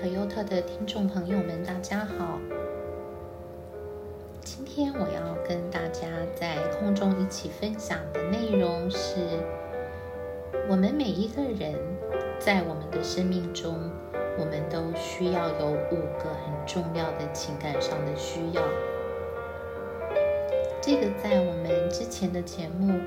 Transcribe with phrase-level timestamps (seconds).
[0.00, 2.38] 可优特的听众朋友们，大家好。
[4.42, 9.20] 今天我要跟大家在空中一起分享的内容是：
[10.70, 11.74] 我们每一个人
[12.38, 13.78] 在我们的生命中，
[14.38, 18.62] 我们都需要有五个很重要的情感上的需要。
[20.80, 22.98] 这个在我们之前的节目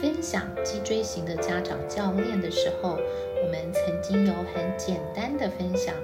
[0.00, 2.98] 分享脊椎型的家长教练的时候。
[3.40, 5.94] 我们曾经有很简单的分享，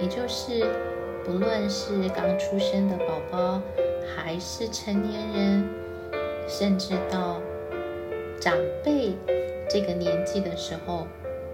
[0.00, 0.64] 也就是
[1.24, 3.62] 不论是刚出生的宝宝，
[4.14, 5.68] 还是成年人，
[6.46, 7.40] 甚至到
[8.40, 9.14] 长辈
[9.68, 11.06] 这个年纪的时候，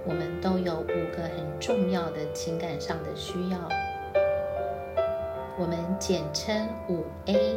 [0.05, 3.59] 我们都有五个很重要的情感上的需要，
[5.59, 7.57] 我们简称五 A，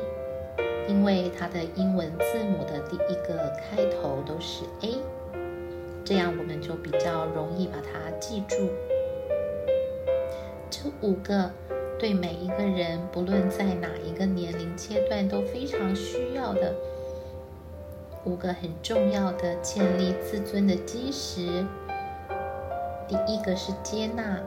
[0.88, 4.98] 因为它的英文字母的第一个开头都是 A。
[6.06, 8.70] 这样我们就比较容易把它记住。
[10.74, 11.52] 这五个
[12.00, 16.74] 对每一个人，不论在哪一个年龄阶段都非常需要的
[18.26, 21.64] 五个很重要的建立自尊的基石。
[23.08, 24.42] 第一个是接纳，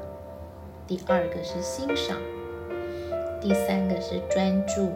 [0.84, 2.16] 第二个是欣赏，
[3.40, 4.90] 第三个是专注，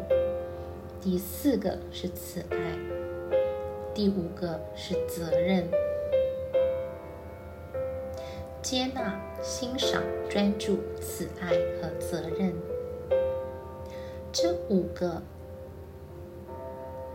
[1.01, 2.77] 第四个是慈爱，
[3.95, 5.69] 第五个是责任。
[8.63, 11.49] 接纳、欣赏、专注、慈爱
[11.81, 12.53] 和责任，
[14.31, 15.23] 这五个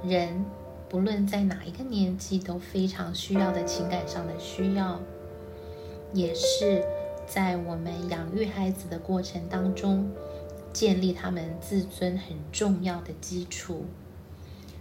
[0.04, 0.44] 人
[0.90, 5.00] 不论在哪一个年纪都非常需要的情感上的需要，
[6.14, 6.84] 也是
[7.28, 10.12] 在我们养育孩子的过程当中
[10.74, 13.86] 建立他们自尊很重要的基础。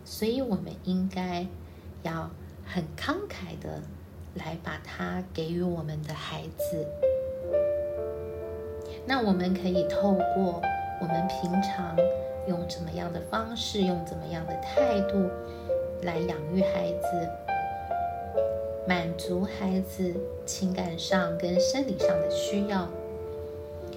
[0.02, 1.46] 所以，我们应该
[2.02, 2.30] 要
[2.64, 3.82] 很慷慨的。
[4.34, 6.86] 来把它给予我们的孩子。
[9.06, 10.62] 那我们可以透过
[11.00, 11.94] 我们平常
[12.48, 15.28] 用怎么样的方式，用怎么样的态度
[16.02, 17.28] 来养育孩子，
[18.88, 20.14] 满足孩子
[20.46, 22.88] 情感上跟生理上的需要，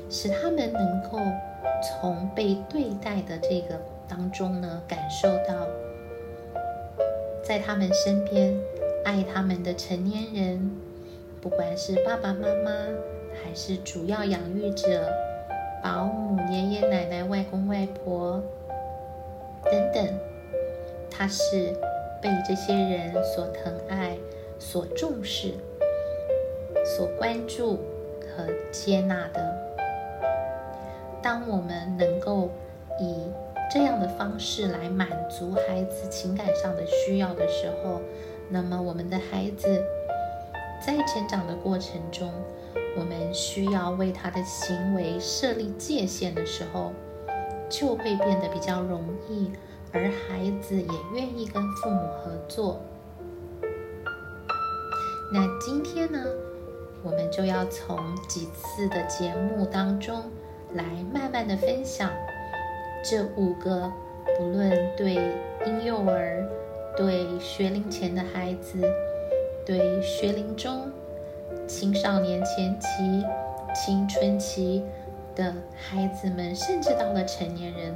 [0.09, 1.19] 使他们能够
[1.81, 3.79] 从被对待的这个
[4.09, 5.67] 当中呢，感受到
[7.44, 8.53] 在他们身边。
[9.03, 10.72] 爱他们的成年人，
[11.41, 12.72] 不管是爸爸妈妈，
[13.41, 15.09] 还是主要养育者、
[15.84, 18.41] 保姆、爷爷奶奶、外公外婆
[19.63, 20.19] 等等，
[21.09, 21.74] 他是
[22.22, 24.18] 被这些人所疼爱、
[24.59, 25.53] 所重视、
[26.86, 27.78] 所关注
[28.36, 29.56] 和接纳的。
[31.22, 32.50] 当我们能够
[33.00, 33.16] 以
[33.69, 38.02] 这样的方式来满足孩子情感上的需要的时候，
[38.50, 39.84] 那么，我们的孩子
[40.85, 42.31] 在成长的过程中，
[42.97, 46.94] 我们需要为他的行为设立界限的时候，
[47.69, 49.52] 就会变得比较容易，
[49.91, 52.80] 而孩子也愿意跟父母合作。
[55.34, 56.24] 那今天呢，
[57.03, 58.00] 我们就要从
[58.30, 60.24] 几次的节目当中
[60.74, 62.09] 来慢慢的分享
[63.03, 63.91] 这五个，
[64.38, 65.16] 不论对
[65.66, 66.47] 婴幼儿。
[66.97, 68.80] 对学龄前的孩子，
[69.63, 70.91] 对学龄中、
[71.68, 73.24] 青少年前期、
[73.75, 74.84] 青春期
[75.36, 77.96] 的孩子们，甚至到了成年人，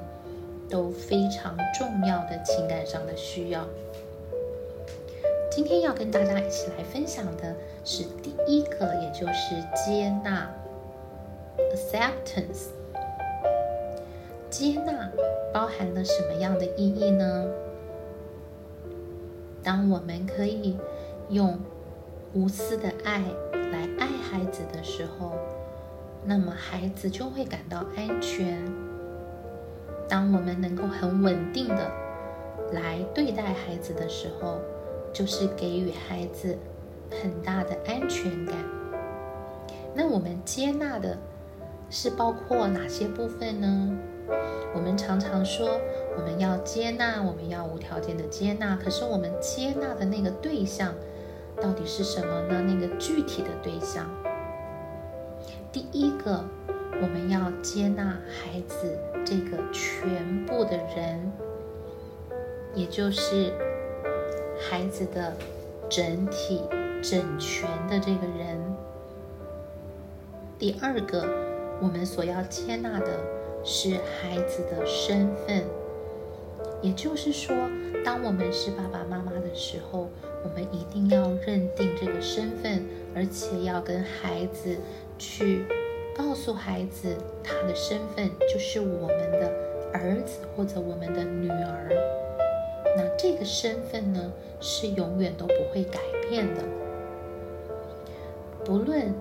[0.69, 3.65] 都非常重要的情感上的需要。
[5.49, 10.47] 今天要跟大家一起来分享的是第一个，也就是接纳
[11.73, 12.67] （acceptance）。
[14.51, 15.09] 接纳
[15.51, 17.47] 包含了什么样的意义呢？
[19.63, 20.77] 当我们可以
[21.29, 21.59] 用
[22.33, 23.23] 无私的爱
[23.71, 25.33] 来爱孩子的时候，
[26.25, 28.57] 那么孩子就会感到安全。
[30.07, 31.91] 当我们能够很稳定的
[32.73, 34.59] 来对待孩子的时候，
[35.13, 36.57] 就是给予孩子
[37.21, 38.55] 很大的安全感。
[39.93, 41.17] 那我们接纳的
[41.89, 43.97] 是包括哪些部分呢？
[44.73, 45.79] 我们常常说。
[46.17, 48.75] 我们要接纳，我们要无条件的接纳。
[48.75, 50.93] 可是我们接纳的那个对象
[51.61, 52.61] 到底是什么呢？
[52.67, 54.05] 那个具体的对象，
[55.71, 56.43] 第一个，
[57.01, 61.31] 我们要接纳孩子这个全部的人，
[62.75, 63.53] 也就是
[64.69, 65.33] 孩子的
[65.89, 66.61] 整体、
[67.01, 68.59] 整全的这个人。
[70.59, 71.25] 第二个，
[71.81, 73.17] 我们所要接纳的
[73.63, 75.63] 是孩子的身份。
[76.81, 77.55] 也就是说，
[78.03, 80.09] 当我们是爸爸妈妈的时候，
[80.43, 82.83] 我们一定要认定这个身份，
[83.15, 84.75] 而且要跟孩子
[85.19, 85.63] 去
[86.17, 89.53] 告诉孩子他的身份就是我们的
[89.93, 91.89] 儿子或者我们的女儿。
[92.97, 96.63] 那这个身份呢，是永远都不会改变的。
[98.65, 99.13] 不论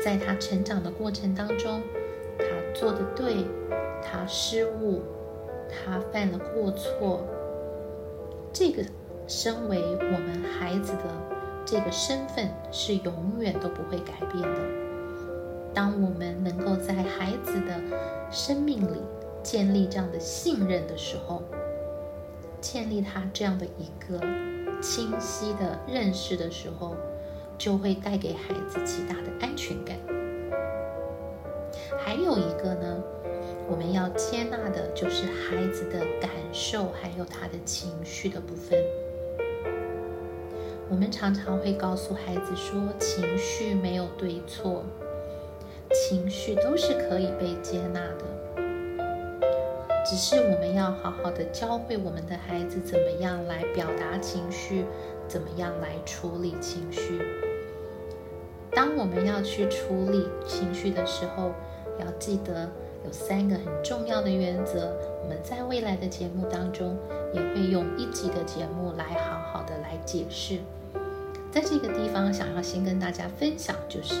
[0.00, 1.82] 在他成长的过程当中，
[2.74, 3.44] 做的对，
[4.02, 5.02] 他失误，
[5.68, 7.26] 他犯了过错，
[8.52, 8.82] 这个
[9.26, 11.04] 身为我们孩子的
[11.64, 14.60] 这个身份是永远都不会改变的。
[15.72, 17.80] 当我们能够在孩子的
[18.30, 19.00] 生命里
[19.42, 21.42] 建立这样的信任的时候，
[22.60, 24.18] 建立他这样的一个
[24.80, 26.96] 清晰的认识的时候。
[27.58, 29.94] 就会带给孩子极大的安全感。
[32.10, 33.00] 还有一个呢，
[33.68, 38.76] 我们要接纳的就是孩子的感受，还有他的情绪的部分。
[40.88, 44.82] 我们常常会告诉孩子说，情绪没有对错，
[45.92, 48.24] 情绪都是可以被接纳的。
[50.04, 54.84] 只是我们要好好的教会我们的孩子怎么样来表达情绪，
[55.28, 57.20] 怎么样来处理情绪。
[58.72, 61.52] 当我们要去处理情绪的时候，
[62.00, 62.68] 要记得
[63.04, 64.92] 有三个很重要的原则。
[65.22, 66.96] 我们在未来的节目当中
[67.32, 70.58] 也会用一集的节目来好好的来解释。
[71.52, 74.14] 在这个地方，想要先跟大家分享，就是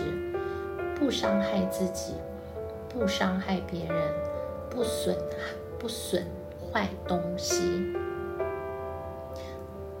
[0.98, 2.14] 不伤害自己，
[2.88, 4.12] 不伤害别人，
[4.68, 5.16] 不损
[5.78, 6.24] 不损
[6.72, 7.62] 坏东西。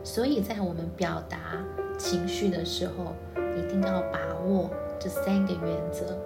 [0.02, 1.64] 所以在我们表达
[1.96, 3.14] 情绪的时候，
[3.56, 6.18] 一定要把握这三个原则。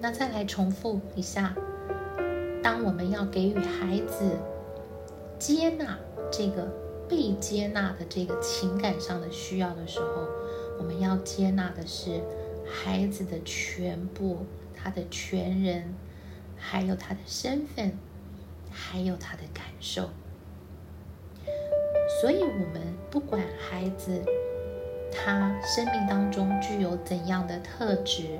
[0.00, 1.54] 那再来重复一下：
[2.62, 4.38] 当我们要给予孩子
[5.38, 5.98] 接纳
[6.32, 6.66] 这个
[7.08, 10.26] 被接纳的这个情感上的需要的时候，
[10.78, 12.22] 我们要接纳的是
[12.66, 15.94] 孩子的全部，他的全人，
[16.56, 17.92] 还有他的身份，
[18.70, 20.08] 还有他的感受。
[22.20, 22.80] 所以，我们
[23.10, 24.22] 不管孩子。
[25.12, 28.38] 他生命当中具有怎样的特质？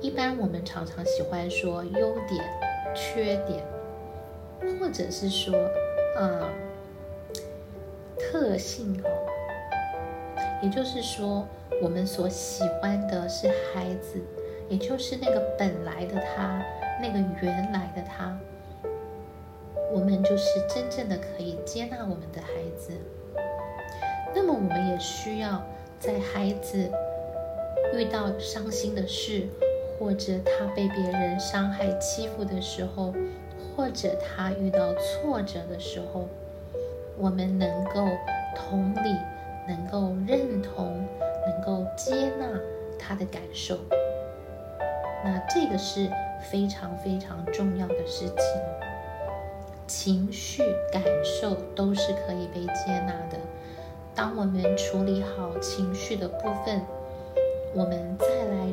[0.00, 2.44] 一般我们常常喜欢说优点、
[2.94, 3.64] 缺点，
[4.78, 5.54] 或者是说，
[6.20, 6.48] 嗯，
[8.16, 9.10] 特性哦。
[10.62, 11.46] 也就是说，
[11.82, 14.20] 我们所喜欢的是孩子，
[14.68, 16.64] 也就是那个本来的他，
[17.00, 18.38] 那个原来的他。
[19.92, 22.92] 我们就是真正的可以接纳我们的孩子。
[24.34, 25.60] 那么，我们也需要
[25.98, 26.88] 在孩子
[27.94, 29.48] 遇到伤心的事，
[29.98, 33.12] 或者他被别人伤害、欺负的时候，
[33.76, 36.28] 或者他遇到挫折的时候，
[37.16, 38.06] 我们能够
[38.54, 39.16] 同理，
[39.66, 41.04] 能够认同，
[41.46, 42.46] 能够接纳
[42.98, 43.78] 他的感受。
[45.24, 46.08] 那这个是
[46.50, 48.36] 非常非常重要的事情。
[49.88, 50.62] 情绪、
[50.92, 53.38] 感受都是可以被接纳的。
[54.14, 56.82] 当我们处理好情绪的部分，
[57.74, 58.16] 我们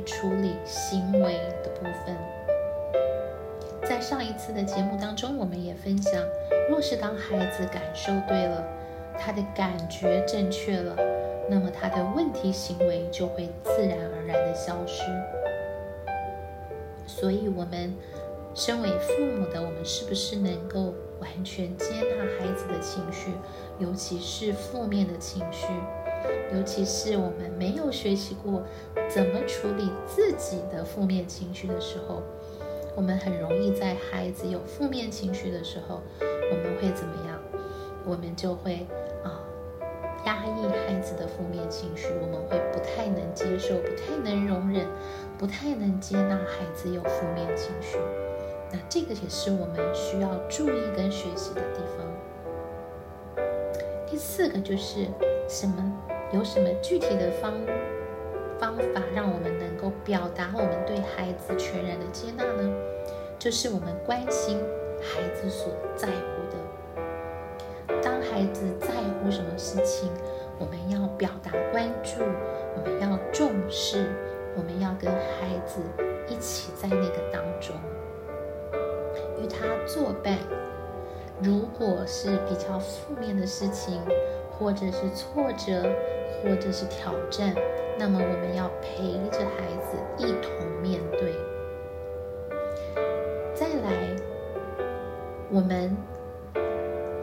[0.06, 2.16] 处理行为的部分。
[3.84, 6.24] 在上一次的节目当中，我们也分享，
[6.70, 8.64] 若是当孩子感受对了，
[9.18, 10.96] 他的感觉正确了，
[11.50, 15.04] 那么他的问题行为就会自然而然的消失。
[17.06, 17.94] 所以，我们
[18.56, 23.32] 身为父母的，我们是不是能够完全接纳孩子的情绪？
[23.78, 25.68] 尤其是负面的情绪，
[26.54, 28.64] 尤其是我们没有学习过
[29.10, 32.22] 怎么处理自己的负面情绪的时候，
[32.96, 37.40] 我们很容易在孩子有负面情绪的时候，我们会怎么样？
[38.06, 38.86] 我们就会
[39.24, 39.42] 啊
[40.26, 44.86] 压抑孩子的负面情绪，我们会不太能接受，不太能容忍，
[45.38, 47.98] 不太能接纳孩子有负面情绪。
[48.72, 53.46] 那这个也是我们需要注意跟学习的地方。
[54.08, 55.08] 第四个就是
[55.50, 55.94] 什么？
[56.32, 57.54] 有什么具体的方
[58.60, 62.74] 方法让我们能够表达我们对孩子全然的接纳呢？
[63.38, 64.58] 就是我们关心
[65.02, 66.14] 孩子所在乎
[66.50, 68.02] 的。
[68.02, 70.10] 当孩子在乎什么事情，
[70.58, 72.22] 我们要表达关注，
[72.76, 74.08] 我们要重视，
[74.56, 75.82] 我们要跟孩子
[76.28, 77.76] 一起在那个当中
[79.42, 80.38] 与他作伴。
[81.42, 84.02] 如果是比较负面的事情，
[84.58, 85.84] 或者是挫折，
[86.46, 87.56] 或者是挑战，
[87.98, 91.34] 那么我们要陪着孩子一同面对。
[93.56, 94.16] 再来，
[95.50, 95.98] 我们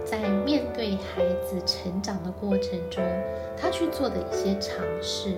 [0.05, 3.01] 在面对孩子成长的过程中，
[3.57, 5.37] 他去做的一些尝试，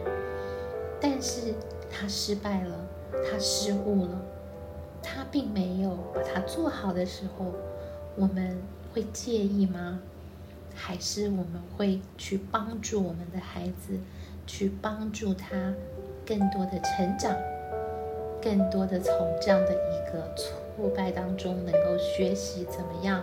[0.98, 1.52] 但是
[1.90, 2.74] 他失败了，
[3.30, 4.22] 他失误了，
[5.02, 7.52] 他并没有把它做好的时候，
[8.16, 8.56] 我们
[8.94, 10.00] 会介意吗？
[10.74, 13.98] 还是我们会去帮助我们的孩子，
[14.46, 15.72] 去帮助他
[16.26, 17.34] 更多的成长，
[18.42, 23.22] 更多的从这样的一个挫败当中能够学习怎么样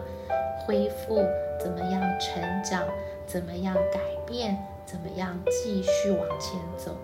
[0.66, 1.24] 恢复，
[1.60, 2.84] 怎么样成长，
[3.28, 6.96] 怎么样改变，怎么样继续往前走。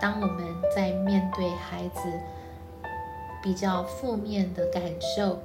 [0.00, 2.00] 当我们在面对孩子
[3.42, 5.40] 比较负面的感受，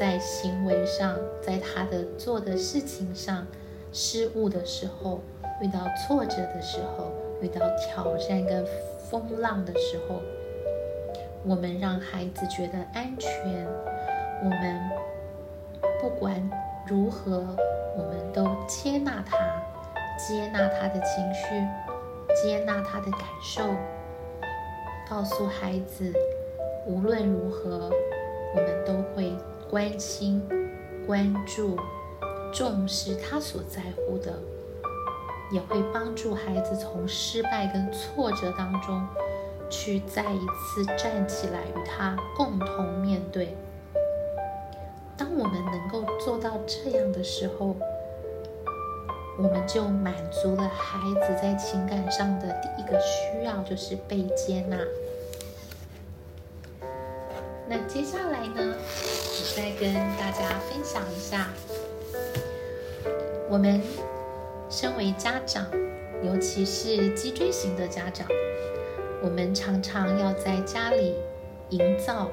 [0.00, 3.46] 在行为上，在他的做的事情上
[3.92, 5.20] 失误的时候，
[5.60, 8.64] 遇到挫折的时候，遇到挑战跟
[9.10, 10.22] 风浪的时候，
[11.44, 13.68] 我们让孩子觉得安全，
[14.42, 14.80] 我们
[16.00, 16.50] 不管
[16.86, 17.44] 如何，
[17.94, 19.36] 我们都接纳他，
[20.16, 21.62] 接纳他的情绪。
[22.42, 23.62] 接纳他的感受，
[25.10, 26.10] 告诉孩子，
[26.86, 27.90] 无论如何，
[28.54, 29.34] 我们都会
[29.70, 30.42] 关心、
[31.06, 31.78] 关注、
[32.52, 34.36] 重视他所在乎的，
[35.52, 39.06] 也会帮助孩子从失败跟挫折当中，
[39.70, 43.56] 去再一次站起来，与他共同面对。
[45.16, 47.76] 当我们能够做到这样的时候，
[49.38, 54.76] 我们就满足了孩子在情感上的第一个需要，就是被接纳。
[57.68, 58.74] 那接下来呢，
[59.56, 61.48] 再跟大家分享一下，
[63.48, 63.80] 我们
[64.70, 65.66] 身为家长，
[66.22, 68.26] 尤其是脊椎型的家长，
[69.22, 71.16] 我们常常要在家里
[71.70, 72.30] 营造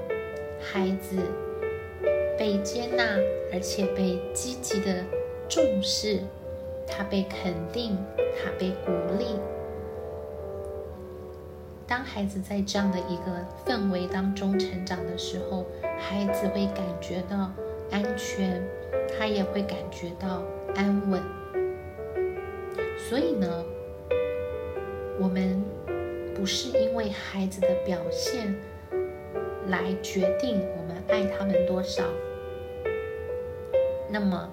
[0.62, 1.18] 孩子
[2.38, 3.04] 被接纳，
[3.52, 5.04] 而且被积极的
[5.50, 6.22] 重视。
[6.90, 9.26] 他被肯定，他被鼓励。
[11.86, 15.66] 当孩子在这样的一个氛围当中成长的时候，
[16.00, 17.52] 孩子会感觉到
[17.92, 18.64] 安全，
[19.18, 20.44] 他也会感觉到
[20.76, 21.22] 安稳。
[22.98, 23.66] 所以呢，
[25.20, 25.64] 我们
[26.36, 28.56] 不是因为孩子的表现
[29.68, 32.04] 来决定我们爱他们多少。
[34.10, 34.50] 那么。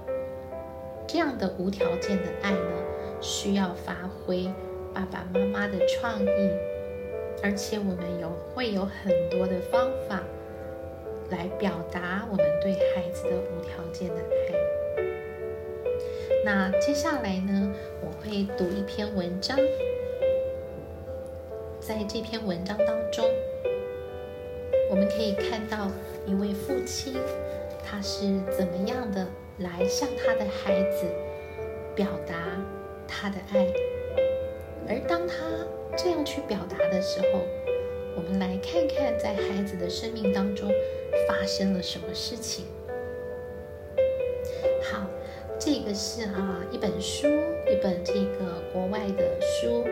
[1.06, 2.72] 这样的无条件的爱呢，
[3.20, 4.50] 需要发挥
[4.92, 6.50] 爸爸妈妈的创意，
[7.40, 10.20] 而且我们有会有很多的方法
[11.30, 14.54] 来表达我们对孩子的无条件的爱。
[16.44, 19.58] 那接下来呢，我会读一篇文章，
[21.80, 23.24] 在这篇文章当中，
[24.90, 25.90] 我们可以看到
[26.26, 27.14] 一位父亲，
[27.84, 29.26] 他是怎么样的。
[29.58, 31.06] 来向他的孩子
[31.94, 32.34] 表达
[33.06, 33.72] 他的爱，
[34.88, 35.36] 而当他
[35.96, 37.38] 这样去表达的时候，
[38.16, 40.70] 我们来看看在孩子的生命当中
[41.28, 42.64] 发生了什么事情。
[44.82, 45.06] 好，
[45.58, 47.26] 这个是啊一本书，
[47.70, 49.84] 一本这个国外的书，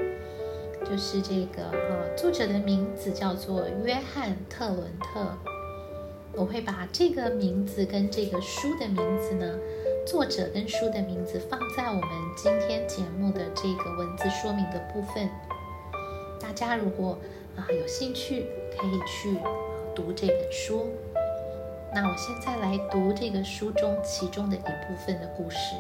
[0.85, 5.37] 就是这个啊作者的名字叫做约翰特伦特。
[6.35, 9.59] 我会把这个名字跟这个书的名字呢，
[10.07, 15.29] 作者跟书的名字放在我们今天节目的这个文字说明的部分。
[16.41, 17.19] 大家如果
[17.57, 19.39] 啊有兴趣，可以去
[19.95, 20.91] 读这本书。
[21.95, 25.77] 那我现在来读这个书中其中的一部分的故事。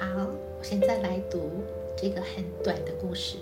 [0.00, 0.06] 好，
[0.58, 1.62] 我现在来读
[1.96, 3.36] 这个很短的故事。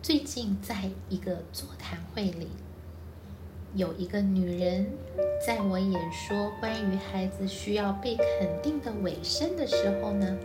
[0.00, 2.50] 最近在一个座谈会里，
[3.74, 4.86] 有一个女人
[5.44, 10.36] 在我演说关于孩子需要被肯定的尾声的时候呢，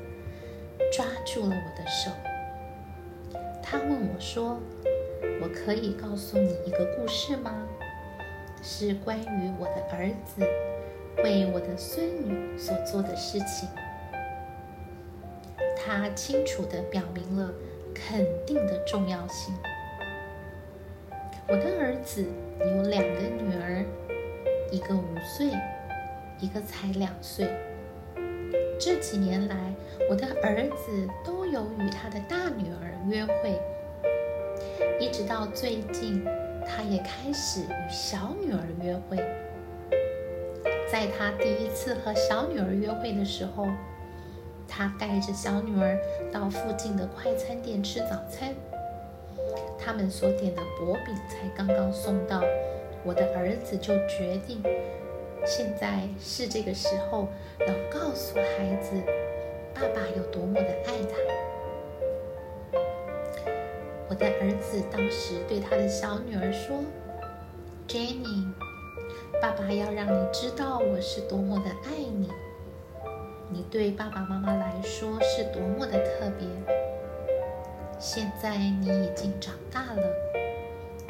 [0.91, 2.11] 抓住了我的手。
[3.61, 4.59] 她问我说
[5.41, 7.67] ：“我可以告诉你一个故事吗？
[8.63, 10.41] 是关于我的儿子
[11.23, 13.69] 为我的孙女所做的事情。”
[15.77, 17.53] 她清楚地表明了。
[17.91, 19.53] 肯定的重要性。
[21.51, 22.23] 我的儿子
[22.59, 23.83] 有两个女儿，
[24.71, 25.47] 一个五岁，
[26.39, 27.47] 一个才两岁。
[28.79, 29.73] 这几年来，
[30.07, 33.59] 我的儿子都有与他的大女儿约会，
[34.99, 36.23] 一直到最近，
[36.67, 39.17] 他也开始与小女儿约会。
[40.91, 43.65] 在他第一次和小女儿约会的时候。
[44.71, 45.97] 他带着小女儿
[46.31, 48.53] 到附近的快餐店吃早餐，
[49.77, 52.41] 他们所点的薄饼才刚刚送到，
[53.03, 54.61] 我的儿子就决定，
[55.45, 57.27] 现在是这个时候，
[57.59, 58.95] 要告诉孩子
[59.73, 62.79] 爸爸有多么的爱他。
[64.09, 66.77] 我的儿子当时对他的小女儿说
[67.87, 68.51] ：“Jenny，
[69.39, 72.29] 爸爸要让你知道我是多么的爱你。
[73.51, 76.78] 你对爸爸妈妈来说是多么的特别。
[77.99, 80.01] 现在你已经长大了，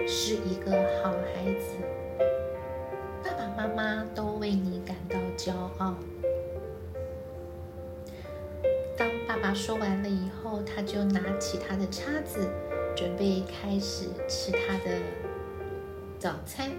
[0.08, 0.72] 是一个
[1.04, 1.78] 好孩子，
[3.24, 5.94] 爸爸妈妈都为你感到骄傲。”
[8.98, 12.50] 当爸爸说完了以后，他就拿起他的叉子，
[12.96, 14.98] 准备开始吃他的
[16.18, 16.72] 早餐。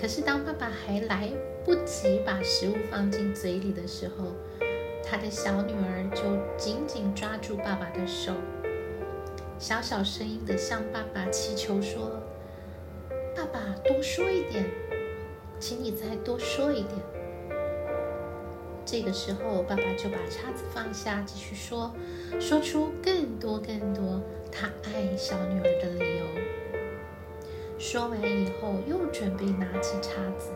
[0.00, 1.28] 可是，当爸爸还来
[1.64, 4.26] 不及把食物放进嘴里的时候，
[5.14, 6.22] 他的小女儿就
[6.56, 8.32] 紧紧抓住爸爸的手，
[9.60, 12.20] 小小声音的向爸爸祈求说
[13.32, 14.68] ：“爸爸，多说一点，
[15.60, 16.96] 请你再多说一点。”
[18.84, 21.94] 这个时候，爸爸就把叉子放下，继续说，
[22.40, 26.24] 说出更多更多他爱小女儿的理由。
[27.78, 30.50] 说完以后，又准备拿起叉子。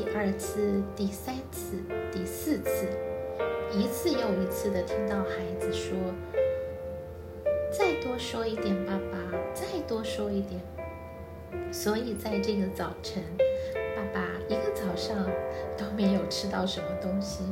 [0.00, 1.76] 第二次、第三次、
[2.10, 2.88] 第四次，
[3.70, 5.94] 一次又一次的听到孩子说
[7.70, 9.18] ：“再多说一点，爸爸，
[9.52, 10.58] 再多说一点。”
[11.70, 13.22] 所以在这个早晨。
[13.94, 15.28] 爸爸一个早上
[15.76, 17.44] 都没有吃到什么东西，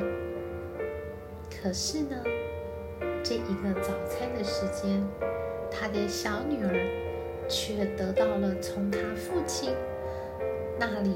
[1.50, 2.16] 可是呢，
[3.22, 5.06] 这一个早餐的时间，
[5.70, 9.74] 他的小女儿却得到了从他父亲
[10.78, 11.14] 那里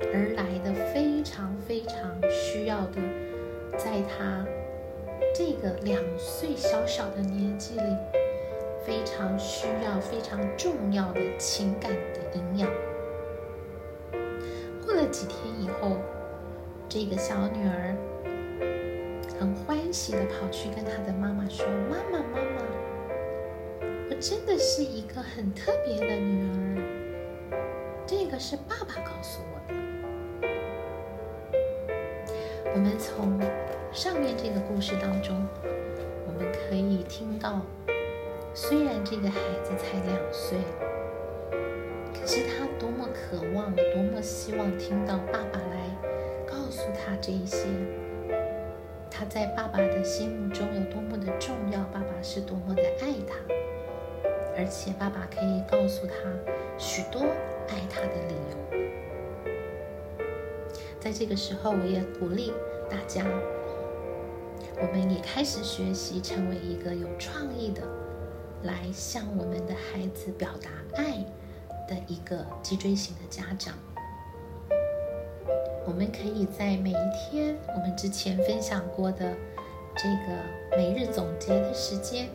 [0.00, 3.02] 而来的非常非常需要的，
[3.76, 4.44] 在他
[5.34, 7.96] 这个两岁小小的年纪里，
[8.86, 12.70] 非常需要、非常重要的情感的营养。
[14.84, 15.98] 过了几天以后，
[16.88, 17.94] 这个小女儿
[19.38, 22.62] 很欢喜的跑去跟她的妈妈说：“妈妈，妈妈，
[24.08, 27.54] 我真的是一个很特别的女儿。
[28.06, 29.78] 这个是爸爸告诉我的。”
[32.78, 33.40] 我们从
[33.92, 35.44] 上面这个故事当中，
[36.28, 37.60] 我们可以听到，
[38.54, 40.58] 虽然这个孩子才两岁。
[42.14, 45.90] 可是他多么渴望，多么希望听到爸爸来
[46.46, 47.66] 告诉他这一些。
[49.10, 53.34] 他在爸爸的心目中有多么的重要，爸爸是多么的爱他，
[54.56, 56.14] 而且爸爸可以告诉他
[56.78, 57.22] 许多
[57.66, 58.87] 爱他的理由。
[61.08, 62.52] 在这个时候，我也鼓励
[62.90, 63.24] 大家，
[64.76, 67.80] 我们也开始学习成为一个有创意的，
[68.64, 70.68] 来向我们的孩子表达
[71.02, 71.24] 爱。
[71.88, 73.72] 的一个脊椎型的家长，
[75.86, 79.34] 我们可以在每一天我们之前分享过的
[79.96, 82.28] 这个每日总结的时间，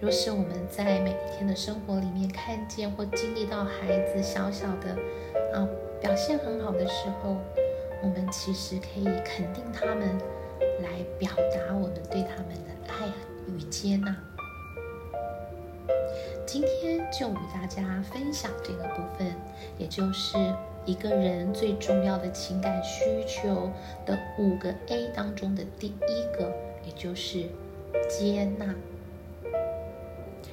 [0.00, 4.90] 若是我们在每一天的生活里面看见或经历到孩子小小的
[5.56, 5.68] 啊
[6.00, 7.36] 表现很好的时候，
[8.02, 10.18] 我们其实可以肯定他们，
[10.80, 13.08] 来表达我们对他们的爱
[13.46, 14.16] 与接纳。
[16.46, 19.34] 今天就与大家分享这个部分，
[19.76, 20.38] 也就是
[20.86, 23.70] 一个人最重要的情感需求
[24.06, 26.50] 的五个 A 当中的第一个，
[26.86, 27.46] 也就是
[28.08, 28.74] 接纳。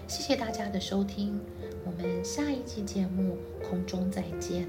[0.08, 1.40] 谢谢大家的收听，
[1.86, 4.68] 我们下一期节目空中再见。